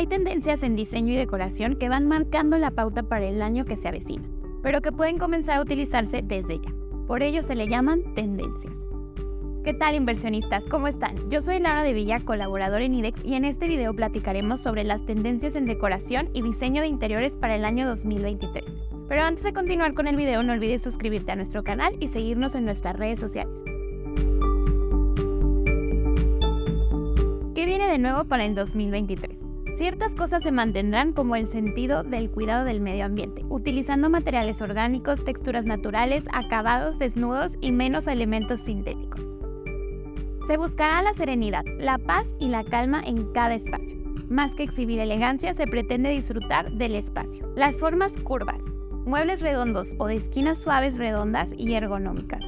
Hay 0.00 0.06
tendencias 0.06 0.62
en 0.62 0.76
diseño 0.76 1.12
y 1.12 1.16
decoración 1.16 1.76
que 1.76 1.90
van 1.90 2.08
marcando 2.08 2.56
la 2.56 2.70
pauta 2.70 3.02
para 3.02 3.26
el 3.26 3.42
año 3.42 3.66
que 3.66 3.76
se 3.76 3.86
avecina, 3.86 4.24
pero 4.62 4.80
que 4.80 4.92
pueden 4.92 5.18
comenzar 5.18 5.58
a 5.58 5.60
utilizarse 5.60 6.22
desde 6.24 6.58
ya. 6.58 6.72
Por 7.06 7.22
ello 7.22 7.42
se 7.42 7.54
le 7.54 7.68
llaman 7.68 8.14
tendencias. 8.14 8.72
¿Qué 9.62 9.74
tal 9.74 9.94
inversionistas? 9.94 10.64
¿Cómo 10.64 10.88
están? 10.88 11.28
Yo 11.28 11.42
soy 11.42 11.58
Laura 11.58 11.82
de 11.82 11.92
Villa, 11.92 12.18
colaboradora 12.18 12.82
en 12.82 12.94
IDEX 12.94 13.22
y 13.26 13.34
en 13.34 13.44
este 13.44 13.68
video 13.68 13.92
platicaremos 13.92 14.62
sobre 14.62 14.84
las 14.84 15.04
tendencias 15.04 15.54
en 15.54 15.66
decoración 15.66 16.30
y 16.32 16.40
diseño 16.40 16.80
de 16.80 16.88
interiores 16.88 17.36
para 17.36 17.54
el 17.54 17.66
año 17.66 17.86
2023. 17.86 18.64
Pero 19.06 19.22
antes 19.22 19.44
de 19.44 19.52
continuar 19.52 19.92
con 19.92 20.06
el 20.06 20.16
video 20.16 20.42
no 20.42 20.54
olvides 20.54 20.80
suscribirte 20.80 21.32
a 21.32 21.36
nuestro 21.36 21.62
canal 21.62 21.94
y 22.00 22.08
seguirnos 22.08 22.54
en 22.54 22.64
nuestras 22.64 22.96
redes 22.96 23.18
sociales. 23.18 23.62
¿Qué 27.54 27.66
viene 27.66 27.86
de 27.86 27.98
nuevo 27.98 28.24
para 28.24 28.46
el 28.46 28.54
2023? 28.54 29.39
Ciertas 29.80 30.12
cosas 30.12 30.42
se 30.42 30.52
mantendrán 30.52 31.14
como 31.14 31.36
el 31.36 31.46
sentido 31.46 32.02
del 32.02 32.30
cuidado 32.30 32.66
del 32.66 32.82
medio 32.82 33.06
ambiente, 33.06 33.46
utilizando 33.48 34.10
materiales 34.10 34.60
orgánicos, 34.60 35.24
texturas 35.24 35.64
naturales, 35.64 36.24
acabados 36.34 36.98
desnudos 36.98 37.56
y 37.62 37.72
menos 37.72 38.06
elementos 38.06 38.60
sintéticos. 38.60 39.22
Se 40.46 40.58
buscará 40.58 41.00
la 41.00 41.14
serenidad, 41.14 41.64
la 41.78 41.96
paz 41.96 42.34
y 42.38 42.48
la 42.48 42.62
calma 42.62 43.00
en 43.02 43.32
cada 43.32 43.54
espacio. 43.54 43.96
Más 44.28 44.52
que 44.52 44.64
exhibir 44.64 44.98
elegancia, 44.98 45.54
se 45.54 45.66
pretende 45.66 46.10
disfrutar 46.10 46.70
del 46.72 46.94
espacio. 46.94 47.50
Las 47.56 47.76
formas 47.76 48.12
curvas, 48.22 48.60
muebles 49.06 49.40
redondos 49.40 49.94
o 49.96 50.08
de 50.08 50.16
esquinas 50.16 50.58
suaves 50.58 50.98
redondas 50.98 51.54
y 51.56 51.72
ergonómicas. 51.72 52.44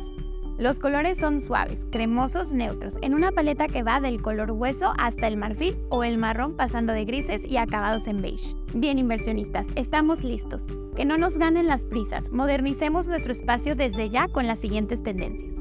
Los 0.59 0.79
colores 0.79 1.19
son 1.19 1.41
suaves, 1.41 1.87
cremosos, 1.91 2.53
neutros, 2.53 2.99
en 3.01 3.15
una 3.15 3.33
paleta 3.33 3.69
que 3.69 3.83
va 3.83 4.01
del 4.01 4.21
color 4.21 4.51
hueso 4.51 4.93
hasta 4.99 5.27
el 5.27 5.37
marfil 5.37 5.77
o 5.89 6.05
el 6.05 6.19
marrón 6.19 6.57
pasando 6.57 6.93
de 6.93 7.05
grises 7.05 7.45
y 7.45 7.57
acabados 7.57 8.07
en 8.07 8.21
beige. 8.21 8.55
Bien 8.75 8.99
inversionistas, 8.99 9.67
estamos 9.77 10.23
listos. 10.23 10.65
Que 10.95 11.07
no 11.07 11.17
nos 11.17 11.39
ganen 11.39 11.67
las 11.67 11.87
prisas, 11.87 12.31
modernicemos 12.31 13.07
nuestro 13.07 13.33
espacio 13.33 13.75
desde 13.75 14.11
ya 14.11 14.29
con 14.29 14.47
las 14.47 14.59
siguientes 14.59 15.03
tendencias. 15.03 15.59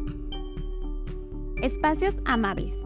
Espacios 1.61 2.17
amables. 2.25 2.85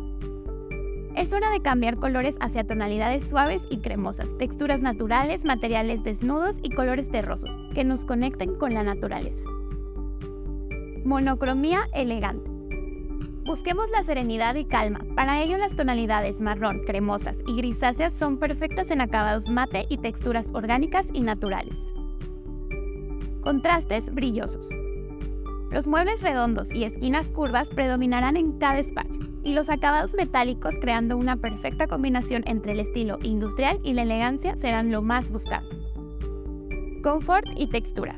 Es 1.15 1.33
hora 1.33 1.49
de 1.49 1.61
cambiar 1.61 1.95
colores 1.95 2.35
hacia 2.39 2.65
tonalidades 2.65 3.27
suaves 3.27 3.61
y 3.69 3.79
cremosas, 3.79 4.27
texturas 4.37 4.81
naturales, 4.81 5.45
materiales 5.45 6.03
desnudos 6.03 6.57
y 6.61 6.69
colores 6.71 7.09
terrosos, 7.09 7.57
que 7.73 7.83
nos 7.83 8.05
conecten 8.05 8.55
con 8.55 8.73
la 8.73 8.83
naturaleza. 8.83 9.43
Monocromía 11.05 11.81
elegante. 11.93 12.49
Busquemos 13.45 13.91
la 13.91 14.01
serenidad 14.01 14.55
y 14.55 14.65
calma. 14.65 15.01
Para 15.15 15.39
ello 15.43 15.55
las 15.55 15.75
tonalidades 15.75 16.41
marrón, 16.41 16.81
cremosas 16.83 17.37
y 17.45 17.55
grisáceas 17.55 18.11
son 18.11 18.39
perfectas 18.39 18.89
en 18.89 19.01
acabados 19.01 19.47
mate 19.47 19.85
y 19.87 19.99
texturas 19.99 20.49
orgánicas 20.51 21.05
y 21.13 21.21
naturales. 21.21 21.77
Contrastes 23.43 24.11
brillosos. 24.11 24.67
Los 25.69 25.85
muebles 25.85 26.23
redondos 26.23 26.71
y 26.71 26.85
esquinas 26.85 27.29
curvas 27.29 27.69
predominarán 27.69 28.35
en 28.35 28.57
cada 28.57 28.79
espacio, 28.79 29.21
y 29.43 29.53
los 29.53 29.69
acabados 29.69 30.15
metálicos 30.15 30.73
creando 30.81 31.17
una 31.17 31.37
perfecta 31.37 31.85
combinación 31.85 32.41
entre 32.47 32.71
el 32.71 32.79
estilo 32.79 33.19
industrial 33.21 33.79
y 33.83 33.93
la 33.93 34.01
elegancia 34.01 34.55
serán 34.55 34.91
lo 34.91 35.03
más 35.03 35.29
buscado. 35.29 35.69
Confort 37.03 37.45
y 37.55 37.67
texturas. 37.67 38.17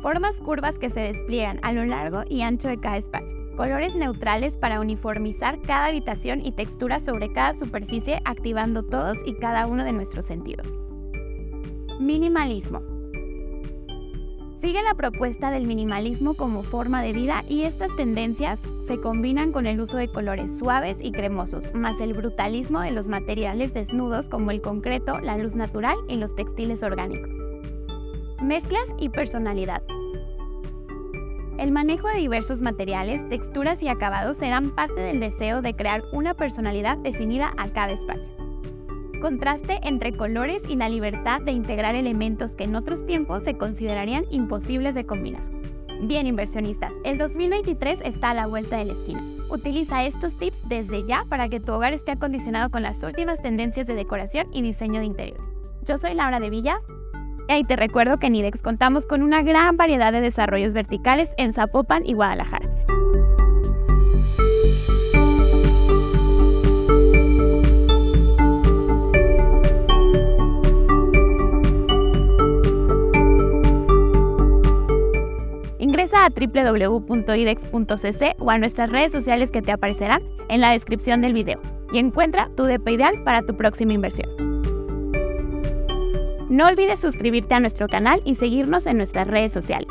Formas 0.00 0.36
curvas 0.36 0.78
que 0.78 0.90
se 0.90 1.00
despliegan 1.00 1.58
a 1.62 1.72
lo 1.72 1.84
largo 1.84 2.22
y 2.28 2.42
ancho 2.42 2.68
de 2.68 2.78
cada 2.78 2.98
espacio. 2.98 3.36
Colores 3.56 3.96
neutrales 3.96 4.56
para 4.56 4.80
uniformizar 4.80 5.60
cada 5.60 5.86
habitación 5.86 6.44
y 6.44 6.52
textura 6.52 7.00
sobre 7.00 7.32
cada 7.32 7.54
superficie 7.54 8.20
activando 8.24 8.84
todos 8.84 9.18
y 9.26 9.34
cada 9.34 9.66
uno 9.66 9.82
de 9.84 9.92
nuestros 9.92 10.24
sentidos. 10.24 10.68
Minimalismo. 11.98 12.80
Sigue 14.60 14.82
la 14.82 14.94
propuesta 14.94 15.50
del 15.50 15.66
minimalismo 15.66 16.34
como 16.34 16.62
forma 16.62 17.02
de 17.02 17.12
vida 17.12 17.42
y 17.48 17.62
estas 17.62 17.94
tendencias 17.96 18.60
se 18.86 19.00
combinan 19.00 19.50
con 19.50 19.66
el 19.66 19.80
uso 19.80 19.96
de 19.96 20.08
colores 20.08 20.58
suaves 20.58 20.98
y 21.00 21.10
cremosos, 21.10 21.74
más 21.74 22.00
el 22.00 22.14
brutalismo 22.14 22.80
de 22.80 22.92
los 22.92 23.08
materiales 23.08 23.74
desnudos 23.74 24.28
como 24.28 24.52
el 24.52 24.60
concreto, 24.60 25.18
la 25.20 25.36
luz 25.38 25.56
natural 25.56 25.96
y 26.08 26.16
los 26.16 26.34
textiles 26.34 26.82
orgánicos. 26.82 27.47
Mezclas 28.42 28.94
y 28.96 29.08
personalidad. 29.08 29.82
El 31.58 31.72
manejo 31.72 32.06
de 32.06 32.20
diversos 32.20 32.62
materiales, 32.62 33.28
texturas 33.28 33.82
y 33.82 33.88
acabados 33.88 34.36
serán 34.36 34.70
parte 34.70 35.00
del 35.00 35.18
deseo 35.18 35.60
de 35.60 35.74
crear 35.74 36.04
una 36.12 36.34
personalidad 36.34 36.98
definida 36.98 37.52
a 37.56 37.68
cada 37.70 37.90
espacio. 37.90 38.32
Contraste 39.20 39.80
entre 39.82 40.16
colores 40.16 40.62
y 40.68 40.76
la 40.76 40.88
libertad 40.88 41.40
de 41.40 41.50
integrar 41.50 41.96
elementos 41.96 42.52
que 42.52 42.62
en 42.62 42.76
otros 42.76 43.04
tiempos 43.06 43.42
se 43.42 43.56
considerarían 43.56 44.24
imposibles 44.30 44.94
de 44.94 45.04
combinar. 45.04 45.42
Bien 46.02 46.28
inversionistas, 46.28 46.92
el 47.02 47.18
2023 47.18 48.02
está 48.04 48.30
a 48.30 48.34
la 48.34 48.46
vuelta 48.46 48.76
de 48.76 48.84
la 48.84 48.92
esquina. 48.92 49.20
Utiliza 49.50 50.04
estos 50.04 50.38
tips 50.38 50.68
desde 50.68 51.04
ya 51.04 51.24
para 51.28 51.48
que 51.48 51.58
tu 51.58 51.72
hogar 51.72 51.92
esté 51.92 52.12
acondicionado 52.12 52.70
con 52.70 52.84
las 52.84 53.02
últimas 53.02 53.42
tendencias 53.42 53.88
de 53.88 53.96
decoración 53.96 54.46
y 54.52 54.62
diseño 54.62 55.00
de 55.00 55.06
interiores. 55.06 55.48
Yo 55.84 55.98
soy 55.98 56.14
Laura 56.14 56.38
de 56.38 56.50
Villa 56.50 56.80
y 57.56 57.64
te 57.64 57.76
recuerdo 57.76 58.18
que 58.18 58.26
en 58.26 58.34
IDEX 58.34 58.60
contamos 58.60 59.06
con 59.06 59.22
una 59.22 59.42
gran 59.42 59.76
variedad 59.76 60.12
de 60.12 60.20
desarrollos 60.20 60.74
verticales 60.74 61.30
en 61.38 61.54
Zapopan 61.54 62.04
y 62.04 62.12
Guadalajara. 62.12 62.68
Ingresa 75.78 76.26
a 76.26 76.30
www.idex.cc 76.30 78.36
o 78.38 78.50
a 78.50 78.58
nuestras 78.58 78.90
redes 78.90 79.10
sociales 79.10 79.50
que 79.50 79.62
te 79.62 79.72
aparecerán 79.72 80.22
en 80.48 80.60
la 80.60 80.72
descripción 80.72 81.22
del 81.22 81.32
video 81.32 81.60
y 81.92 81.98
encuentra 81.98 82.50
tu 82.56 82.64
DP 82.64 82.90
ideal 82.90 83.22
para 83.24 83.42
tu 83.42 83.56
próxima 83.56 83.94
inversión. 83.94 84.47
No 86.48 86.66
olvides 86.66 87.00
suscribirte 87.00 87.54
a 87.54 87.60
nuestro 87.60 87.88
canal 87.88 88.22
y 88.24 88.36
seguirnos 88.36 88.86
en 88.86 88.96
nuestras 88.96 89.28
redes 89.28 89.52
sociales. 89.52 89.88